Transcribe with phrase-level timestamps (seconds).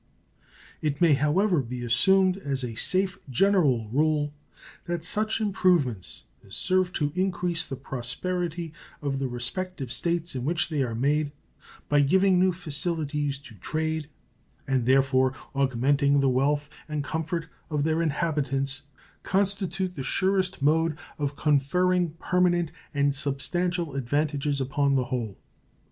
[0.81, 4.33] It may, however, be assumed as a safe general rule
[4.85, 10.69] that such improvements as serve to increase the prosperity of the respective States in which
[10.69, 11.33] they are made,
[11.87, 14.09] by giving new facilities to trade,
[14.65, 18.81] and thereby augmenting the wealth and comfort of their inhabitants,
[19.21, 25.37] constitute the surest mode of conferring permanent and substantial advantages upon the whole.